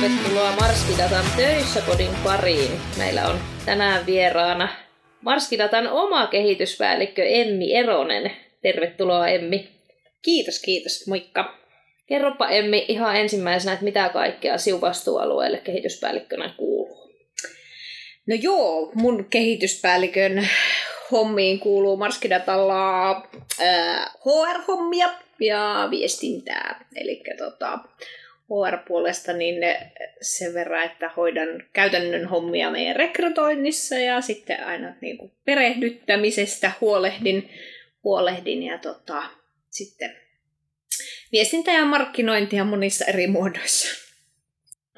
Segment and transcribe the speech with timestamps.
[0.00, 2.70] tervetuloa Marskidatan töissä podin pariin.
[2.98, 4.68] Meillä on tänään vieraana
[5.20, 8.30] Marskidatan oma kehityspäällikkö Emmi Eronen.
[8.62, 9.68] Tervetuloa Emmi.
[10.22, 11.06] Kiitos, kiitos.
[11.06, 11.58] Moikka.
[12.06, 17.12] Kerropa Emmi ihan ensimmäisenä, että mitä kaikkea siuvastuualueelle kehityspäällikkönä kuuluu.
[18.26, 20.48] No joo, mun kehityspäällikön
[21.12, 25.08] hommiin kuuluu Marskidatalla äh, HR-hommia
[25.40, 26.86] ja viestintää.
[26.96, 27.78] Eli tota,
[28.50, 29.54] HR-puolesta niin
[30.20, 37.50] sen verran, että hoidan käytännön hommia meidän rekrytoinnissa ja sitten aina niin kuin perehdyttämisestä huolehdin,
[38.04, 39.22] huolehdin ja tota,
[39.70, 40.16] sitten
[41.32, 44.06] viestintä ja markkinointia monissa eri muodoissa.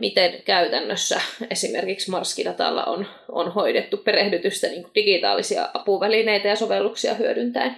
[0.00, 1.20] Miten käytännössä
[1.50, 7.76] esimerkiksi Marskidatalla on, on hoidettu perehdytystä niin digitaalisia apuvälineitä ja sovelluksia hyödyntäen?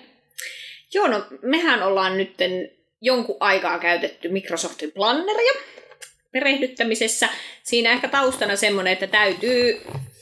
[0.95, 2.34] Joo, no mehän ollaan nyt
[3.01, 5.53] jonkun aikaa käytetty Microsoftin planneria
[6.33, 7.29] perehdyttämisessä.
[7.62, 9.81] Siinä ehkä taustana semmoinen, että täytyy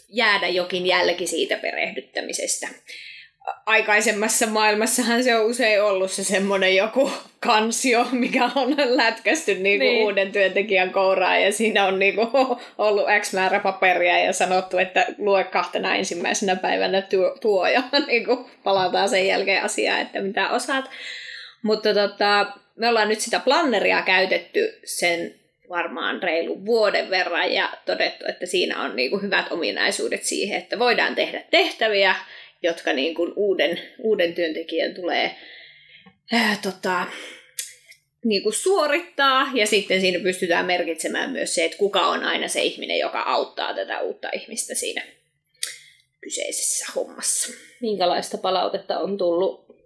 [0.08, 2.68] jäädä jokin jälki siitä perehdyttämisestä
[3.66, 10.02] aikaisemmassa maailmassahan se on usein ollut se semmoinen joku kansio, mikä on lätkästy niinku niin.
[10.02, 12.20] uuden työntekijän kouraan ja siinä on niinku
[12.78, 18.50] ollut X määrä paperia ja sanottu, että lue kahtena ensimmäisenä päivänä tuo, tuo ja niinku
[18.64, 20.90] palataan sen jälkeen asiaan, että mitä osaat.
[21.62, 25.34] Mutta tota, me ollaan nyt sitä planneria käytetty sen
[25.68, 31.14] varmaan reilu vuoden verran ja todettu, että siinä on niinku hyvät ominaisuudet siihen, että voidaan
[31.14, 32.14] tehdä tehtäviä,
[32.62, 35.36] jotka niin kuin uuden, uuden työntekijän tulee
[36.32, 37.06] ää, tota,
[38.24, 42.62] niin kuin suorittaa, ja sitten siinä pystytään merkitsemään myös se, että kuka on aina se
[42.62, 45.02] ihminen, joka auttaa tätä uutta ihmistä siinä
[46.20, 47.52] kyseisessä hommassa.
[47.80, 49.77] Minkälaista palautetta on tullut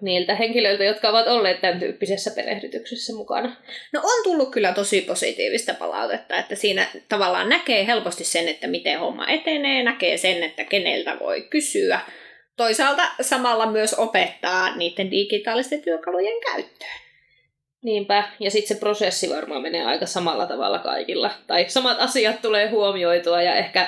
[0.00, 3.56] niiltä henkilöiltä, jotka ovat olleet tämän tyyppisessä perehdytyksessä mukana?
[3.92, 9.00] No on tullut kyllä tosi positiivista palautetta, että siinä tavallaan näkee helposti sen, että miten
[9.00, 12.00] homma etenee, näkee sen, että keneltä voi kysyä.
[12.56, 17.02] Toisaalta samalla myös opettaa niiden digitaalisten työkalujen käyttöön.
[17.84, 21.30] Niinpä, ja sitten se prosessi varmaan menee aika samalla tavalla kaikilla.
[21.46, 23.86] Tai samat asiat tulee huomioitua ja ehkä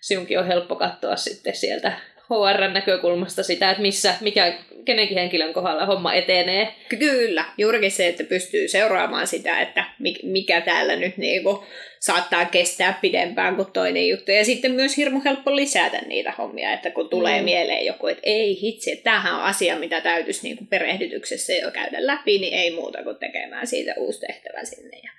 [0.00, 1.92] sinunkin on helppo katsoa sitten sieltä
[2.30, 6.74] HRn näkökulmasta sitä, että missä, mikä kenenkin henkilön kohdalla homma etenee.
[6.98, 9.84] Kyllä, juurikin se, että pystyy seuraamaan sitä, että
[10.22, 11.64] mikä täällä nyt niinku
[12.00, 14.30] saattaa kestää pidempään kuin toinen juttu.
[14.30, 17.44] Ja sitten myös hirmu helppo lisätä niitä hommia, että kun tulee mm.
[17.44, 22.06] mieleen joku, että ei hitsi, että tämähän on asia, mitä täytyisi niinku perehdytyksessä jo käydä
[22.06, 24.96] läpi, niin ei muuta kuin tekemään siitä uusi tehtävä sinne.
[24.96, 25.10] Ja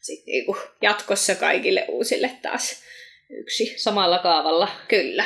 [0.00, 2.82] sitten niinku jatkossa kaikille uusille taas
[3.30, 3.74] yksi.
[3.76, 4.68] Samalla kaavalla.
[4.88, 5.24] Kyllä.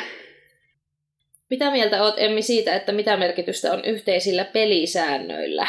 [1.51, 5.67] Mitä mieltä oot Emmi siitä, että mitä merkitystä on yhteisillä pelisäännöillä?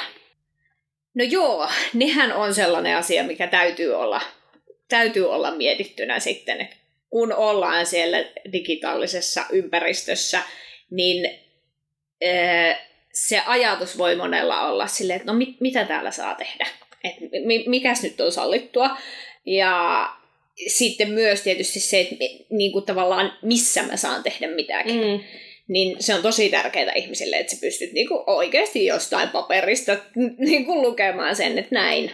[1.14, 4.20] No joo, nehän on sellainen asia, mikä täytyy olla,
[4.88, 6.76] täytyy olla mietittynä sitten, että
[7.10, 8.18] kun ollaan siellä
[8.52, 10.42] digitaalisessa ympäristössä,
[10.90, 11.30] niin
[13.12, 16.66] se ajatus voi monella olla silleen, että no mit, mitä täällä saa tehdä,
[17.04, 17.26] että
[17.66, 18.96] mikäs nyt on sallittua.
[19.46, 20.08] Ja
[20.66, 22.14] sitten myös tietysti se, että
[22.50, 25.00] niin kuin tavallaan missä mä saan tehdä mitäkin.
[25.00, 25.20] Mm
[25.68, 29.96] niin se on tosi tärkeää ihmisille, että sä pystyt niinku oikeasti jostain paperista
[30.38, 32.10] niinku lukemaan sen, että näin.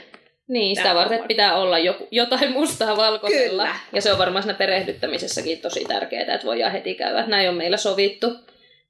[0.49, 3.63] Niin, sitä varten että pitää olla joku, jotain mustaa valkoisella.
[3.63, 3.77] Kyllä.
[3.93, 7.27] Ja se on varmaan siinä perehdyttämisessäkin tosi tärkeää, että voidaan heti käydä.
[7.27, 8.27] Näin on meillä sovittu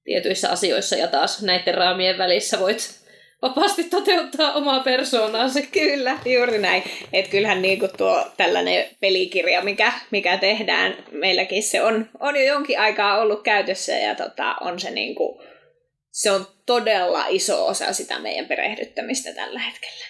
[0.05, 2.98] tietyissä asioissa ja taas näiden raamien välissä voit
[3.43, 5.61] vapaasti toteuttaa omaa persoonaansa.
[5.73, 6.83] Kyllä, juuri näin.
[7.13, 12.79] Et kyllähän niinku tuo tällainen pelikirja, mikä, mikä tehdään, meilläkin se on, on jo jonkin
[12.79, 15.43] aikaa ollut käytössä ja tota, on se niinku,
[16.11, 20.07] se on todella iso osa sitä meidän perehdyttämistä tällä hetkellä.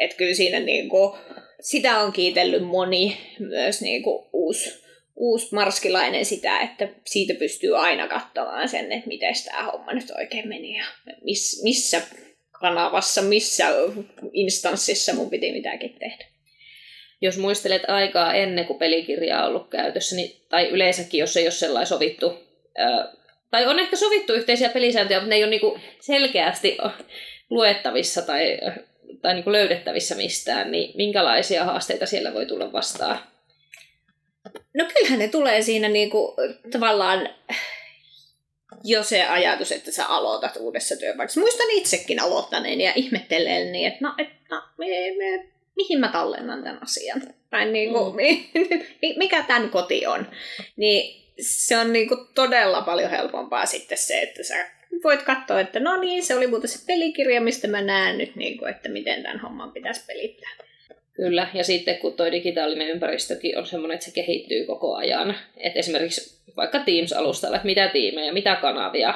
[0.00, 1.18] Et kyllä siinä niinku,
[1.60, 4.82] sitä on kiitellyt moni, myös niinku uusi,
[5.16, 10.48] uusi marskilainen sitä, että siitä pystyy aina katsomaan sen, että miten tämä homma nyt oikein
[10.48, 10.84] meni ja
[11.24, 12.02] miss, missä
[12.60, 13.64] kanavassa, missä
[14.32, 16.24] instanssissa mun piti mitäkin tehdä.
[17.20, 21.50] Jos muistelet aikaa ennen kuin pelikirja on ollut käytössä, niin, tai yleensäkin, jos ei ole
[21.50, 22.38] sellainen sovittu,
[22.78, 23.12] ää,
[23.50, 26.76] tai on ehkä sovittu yhteisiä pelisääntöjä, mutta ne ei ole niinku selkeästi
[27.50, 28.58] luettavissa tai,
[29.22, 33.18] tai niinku löydettävissä mistään, niin minkälaisia haasteita siellä voi tulla vastaan?
[34.74, 36.36] No kyllähän ne tulee siinä niinku,
[36.70, 37.28] tavallaan
[38.84, 41.40] jo se ajatus, että sä aloitat uudessa työpaikassa.
[41.40, 44.86] Muistan itsekin aloittaneen ja ihmettelen niin, että no, et, no me,
[45.18, 47.22] me, mihin mä tallennan tämän asian?
[47.50, 48.44] Tai niin kuin, mm.
[49.18, 50.30] mikä tämän koti on?
[50.76, 54.70] Niin se on niin kuin todella paljon helpompaa sitten se, että sä
[55.04, 58.58] voit katsoa, että no niin, se oli muuten se pelikirja, mistä mä näen nyt, niin
[58.58, 60.65] kuin, että miten tämän homman pitäisi pelittää.
[61.16, 65.34] Kyllä, ja sitten kun tuo digitaalinen ympäristökin on sellainen, että se kehittyy koko ajan.
[65.56, 69.14] Että esimerkiksi vaikka Teams-alustalla, että mitä tiimejä, mitä kanavia,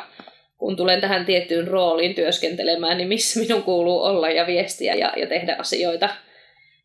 [0.58, 5.26] kun tulen tähän tiettyyn rooliin työskentelemään, niin missä minun kuuluu olla ja viestiä ja, ja
[5.26, 6.08] tehdä asioita.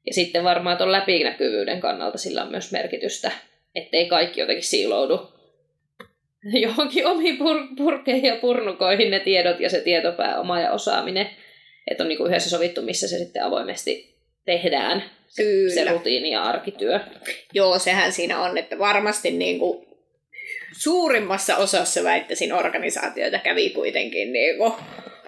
[0.05, 3.31] Ja sitten varmaan tuon läpinäkyvyyden kannalta sillä on myös merkitystä,
[3.75, 5.31] ettei kaikki jotenkin siiloudu
[6.65, 11.29] johonkin omiin pur- purkeihin ja purnukoihin ne tiedot ja se tietopääoma ja osaaminen.
[11.91, 14.14] Että on niinku yhdessä sovittu, missä se sitten avoimesti
[14.45, 15.73] tehdään, se, Kyllä.
[15.73, 16.99] se rutiini ja arkityö.
[17.53, 19.87] Joo, sehän siinä on, että varmasti niin kuin
[20.77, 24.73] suurimmassa osassa väittäisin organisaatioita kävi kuitenkin niin kuin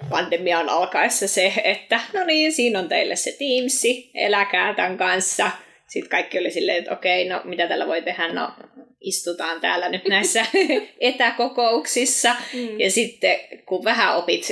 [0.10, 5.52] pandemian alkaessa se, että no niin, siinä on teille se Teamsi, eläkää tämän kanssa.
[5.88, 8.50] Sitten kaikki oli silleen, että okei, no mitä tällä voi tehdä, no
[9.02, 10.46] istutaan täällä nyt näissä
[11.00, 12.36] etäkokouksissa.
[12.54, 12.80] Mm.
[12.80, 14.48] Ja sitten kun vähän opit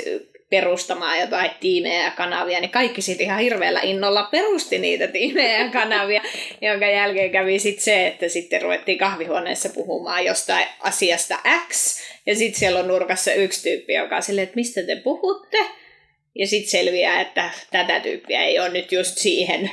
[0.55, 5.69] perustamaan jotain tiimejä ja kanavia, niin kaikki sitten ihan hirveällä innolla perusti niitä tiimejä ja
[5.69, 6.21] kanavia,
[6.61, 12.59] jonka jälkeen kävi sitten se, että sitten ruvettiin kahvihuoneessa puhumaan jostain asiasta X, ja sitten
[12.59, 15.57] siellä on nurkassa yksi tyyppi, joka on silleen, että mistä te puhutte,
[16.35, 19.71] ja sitten selviää, että tätä tyyppiä ei ole nyt just siihen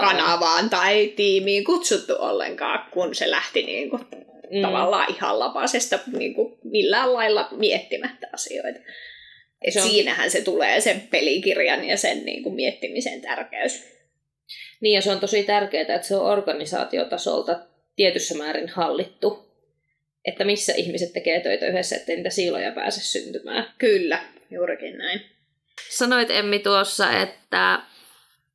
[0.00, 4.02] kanavaan tai tiimiin kutsuttu ollenkaan, kun se lähti niin kuin
[4.50, 4.62] mm.
[4.62, 8.78] tavallaan ihan lapasesta niin kuin millään lailla miettimättä asioita.
[9.66, 13.84] Et Se on- siinähän se tulee sen pelikirjan ja sen niin kuin miettimisen tärkeys.
[14.80, 17.58] Niin, ja se on tosi tärkeää, että se on organisaatiotasolta
[17.96, 19.46] tietyssä määrin hallittu.
[20.24, 23.72] Että missä ihmiset tekee töitä yhdessä, ettei niitä siiloja pääse syntymään.
[23.78, 25.20] Kyllä, juurikin näin.
[25.90, 27.80] Sanoit Emmi tuossa, että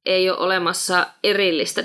[0.06, 1.84] ei ole olemassa erillistä,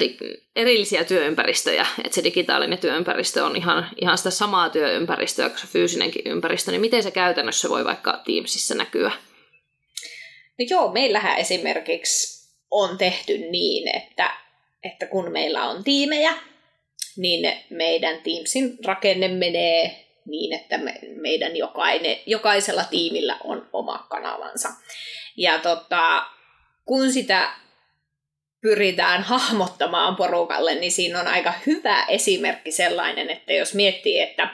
[0.57, 6.27] erillisiä työympäristöjä, että se digitaalinen työympäristö on ihan, ihan sitä samaa työympäristöä kuin se fyysinenkin
[6.27, 9.11] ympäristö, niin miten se käytännössä voi vaikka Teamsissa näkyä?
[10.59, 14.31] No joo, meillähän esimerkiksi on tehty niin, että,
[14.85, 16.35] että kun meillä on tiimejä,
[17.17, 24.69] niin meidän Teamsin rakenne menee niin, että me, meidän jokainen, jokaisella tiimillä on oma kanavansa.
[25.37, 26.25] Ja tota,
[26.85, 27.53] kun sitä
[28.67, 34.49] pyritään hahmottamaan porukalle, niin siinä on aika hyvä esimerkki sellainen, että jos miettii, että,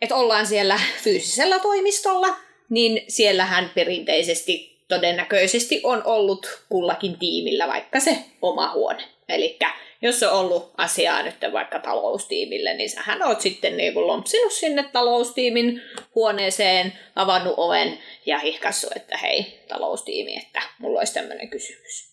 [0.00, 2.36] että ollaan siellä fyysisellä toimistolla,
[2.68, 9.04] niin siellähän perinteisesti todennäköisesti on ollut kullakin tiimillä vaikka se oma huone.
[9.28, 9.58] Eli
[10.02, 14.82] jos on ollut asiaa nyt vaikka taloustiimille, niin sähän oot sitten niin kuin lompsinut sinne
[14.92, 15.82] taloustiimin
[16.14, 22.11] huoneeseen, avannut oven ja hihkassut, että hei taloustiimi, että mulla olisi tämmöinen kysymys.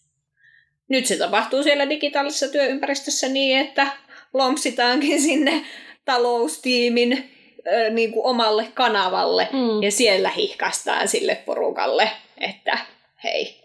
[0.90, 3.88] Nyt se tapahtuu siellä digitaalisessa työympäristössä niin, että
[4.34, 5.66] lompsitaankin sinne
[6.06, 7.32] taloustiimin
[7.74, 9.84] ö, niin kuin omalle kanavalle Mm.
[9.84, 12.10] ja siellä hihkastaan sille porukalle,
[12.42, 12.78] että
[13.24, 13.56] hei,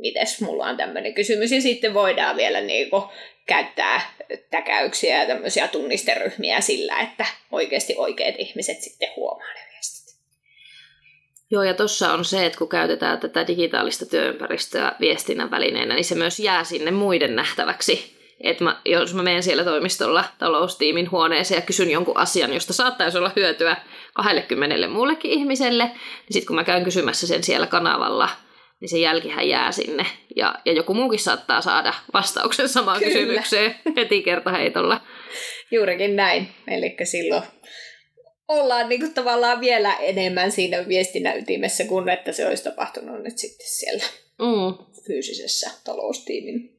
[0.00, 1.52] mites mulla on tämmöinen kysymys.
[1.52, 3.04] Ja sitten voidaan vielä niinku
[3.46, 4.00] käyttää
[4.50, 9.60] täkäyksiä ja tämmöisiä tunnisteryhmiä sillä, että oikeasti oikeat ihmiset sitten huomaa ne.
[11.50, 16.14] Joo, ja tuossa on se, että kun käytetään tätä digitaalista työympäristöä viestinnän välineenä, niin se
[16.14, 18.16] myös jää sinne muiden nähtäväksi.
[18.40, 23.18] Et mä, jos mä menen siellä toimistolla taloustiimin huoneeseen ja kysyn jonkun asian, josta saattaisi
[23.18, 23.76] olla hyötyä
[24.14, 25.96] 20 muullekin ihmiselle, niin
[26.30, 28.28] sitten kun mä käyn kysymässä sen siellä kanavalla,
[28.80, 30.06] niin se jälkihän jää sinne.
[30.36, 33.12] Ja, ja joku muukin saattaa saada vastauksen samaan Kyllä.
[33.12, 35.00] kysymykseen heti kertaheitolla.
[35.70, 36.48] Juurikin näin.
[36.68, 37.42] Eli silloin
[38.48, 43.66] ollaan niinku tavallaan vielä enemmän siinä viestinnän ytimessä kuin että se olisi tapahtunut nyt sitten
[43.68, 44.04] siellä
[44.38, 44.84] Mm.
[45.06, 46.76] fyysisessä taloustiimin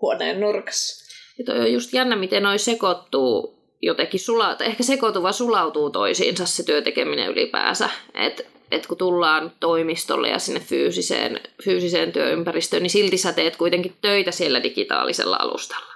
[0.00, 1.04] huoneen nurkassa.
[1.38, 6.62] Ja toi on just jännä, miten noi sekoittuu jotenkin, sula, ehkä sekoituva sulautuu toisiinsa se
[6.62, 7.90] työtekeminen ylipäänsä.
[8.14, 13.96] Että et kun tullaan toimistolle ja sinne fyysiseen, fyysiseen työympäristöön, niin silti sä teet kuitenkin
[14.00, 15.94] töitä siellä digitaalisella alustalla.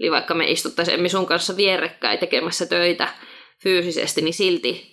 [0.00, 3.08] Eli vaikka me istuttaisiin Emmi sun kanssa vierekkäin tekemässä töitä
[3.62, 4.92] fyysisesti, niin silti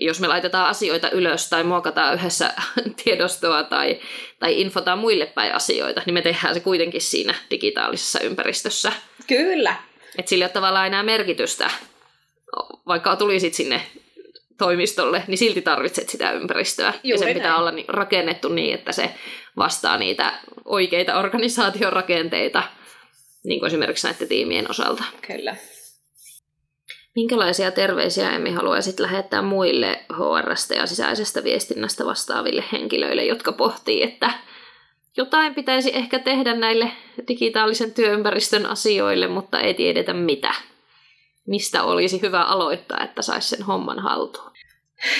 [0.00, 2.52] jos me laitetaan asioita ylös tai muokataan yhdessä
[3.04, 4.00] tiedostoa tai,
[4.38, 8.92] tai infotaan muille päin asioita, niin me tehdään se kuitenkin siinä digitaalisessa ympäristössä.
[9.26, 9.76] Kyllä.
[10.18, 11.70] Että sillä ei ole tavallaan enää merkitystä,
[12.86, 13.80] vaikka tulisit sinne
[14.58, 16.86] toimistolle, niin silti tarvitset sitä ympäristöä.
[16.86, 17.60] ja Juuri sen pitää näin.
[17.60, 19.10] olla ni- rakennettu niin, että se
[19.56, 20.32] vastaa niitä
[20.64, 22.62] oikeita organisaation rakenteita,
[23.44, 25.04] niin kuin esimerkiksi näiden tiimien osalta.
[25.26, 25.56] Kyllä.
[27.14, 34.30] Minkälaisia terveisiä Emmi haluaisit lähettää muille HRstä ja sisäisestä viestinnästä vastaaville henkilöille, jotka pohtii, että
[35.16, 36.90] jotain pitäisi ehkä tehdä näille
[37.28, 40.54] digitaalisen työympäristön asioille, mutta ei tiedetä mitä.
[41.46, 44.54] Mistä olisi hyvä aloittaa, että saisi sen homman haltuun?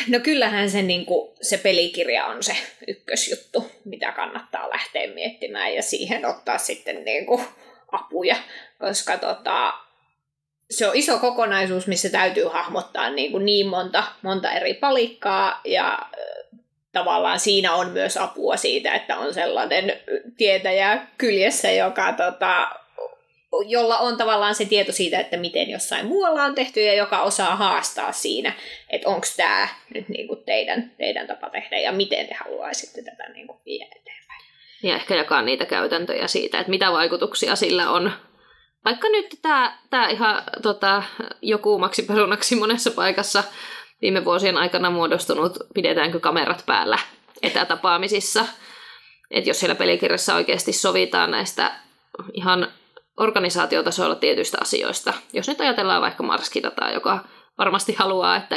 [0.09, 2.57] No kyllähän se, niin kuin, se pelikirja on se
[2.89, 7.45] ykkösjuttu, mitä kannattaa lähteä miettimään ja siihen ottaa sitten niin kuin,
[7.93, 8.37] apuja,
[8.79, 9.75] koska tota,
[10.71, 15.99] se on iso kokonaisuus, missä täytyy hahmottaa niin, kuin niin monta, monta eri palikkaa ja
[16.93, 19.93] tavallaan siinä on myös apua siitä, että on sellainen
[20.37, 22.69] tietäjä kyljessä, joka tota,
[23.67, 27.57] jolla on tavallaan se tieto siitä, että miten jossain muualla on tehty ja joka osaa
[27.57, 28.53] haastaa siinä,
[28.91, 33.61] että onko tämä nyt niinku teidän, teidän tapa tehdä ja miten te haluaisitte tätä niinku
[33.67, 34.41] viedä eteenpäin.
[34.83, 38.13] Ja ehkä jakaa niitä käytäntöjä siitä, että mitä vaikutuksia sillä on.
[38.85, 41.03] Vaikka nyt tämä, tämä ihan tota,
[41.43, 43.45] joku maksiperunaksi monessa paikassa
[44.03, 46.99] viime vuosien aikana muodostunut, pidetäänkö kamerat päällä
[47.43, 48.47] etätapaamisissa.
[49.31, 51.73] Että jos siellä pelikirjassa oikeasti sovitaan näistä
[52.33, 52.69] ihan
[53.17, 55.13] organisaatiotasolla tietyistä asioista.
[55.33, 57.25] Jos nyt ajatellaan vaikka Marskidataa, joka
[57.59, 58.57] varmasti haluaa, että,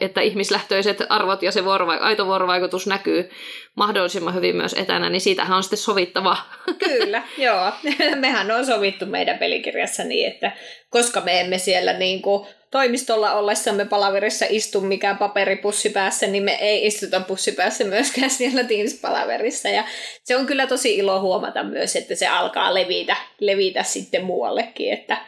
[0.00, 3.30] että ihmislähtöiset arvot ja se vuorova- aito vuorovaikutus näkyy
[3.74, 6.36] mahdollisimman hyvin myös etänä, niin siitähän on sitten sovittava.
[6.78, 7.72] Kyllä, joo.
[8.16, 10.52] Mehän on sovittu meidän pelikirjassa niin, että
[10.90, 16.58] koska me emme siellä niin kuin toimistolla ollessamme palaverissa istu mikään paperipussi päässä, niin me
[16.60, 19.68] ei istuta pussi päässä myöskään siellä Teams-palaverissa.
[19.68, 19.84] Ja
[20.24, 25.18] se on kyllä tosi ilo huomata myös, että se alkaa levitä, levitä sitten muuallekin, että,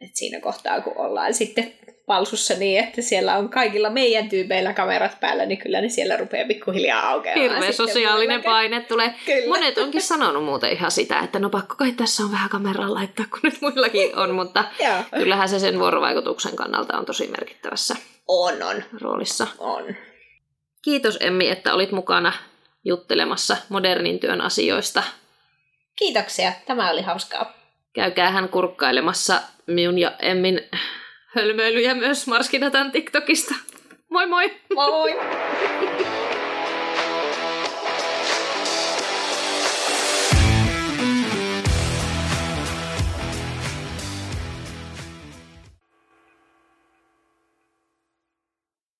[0.00, 1.72] että siinä kohtaa kun ollaan sitten
[2.10, 6.48] palsussa niin, että siellä on kaikilla meidän tyypeillä kamerat päällä, niin kyllä ne siellä rupeaa
[6.48, 7.50] pikkuhiljaa aukeamaan.
[7.50, 9.14] Hirveä sosiaalinen paine tulee.
[9.26, 9.48] Kyllä.
[9.48, 13.26] Monet onkin sanonut muuten ihan sitä, että no pakko kai tässä on vähän kameraa laittaa,
[13.30, 14.64] kun nyt muillakin on, mutta
[15.18, 17.96] kyllähän se sen vuorovaikutuksen kannalta on tosi merkittävässä
[18.28, 18.84] on, on.
[19.00, 19.46] roolissa.
[19.58, 19.96] On.
[20.82, 22.32] Kiitos Emmi, että olit mukana
[22.84, 25.02] juttelemassa modernin työn asioista.
[25.96, 27.52] Kiitoksia, tämä oli hauskaa.
[27.92, 30.60] Käykää hän kurkkailemassa minun ja Emmin
[31.34, 33.54] hölmöilyjä myös Marskinatan TikTokista.
[34.08, 34.52] Moi moi!
[34.74, 35.10] Moi!